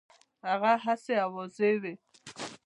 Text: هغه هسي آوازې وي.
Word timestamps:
هغه 0.47 0.71
هسي 0.85 1.13
آوازې 1.25 1.71
وي. 1.81 1.93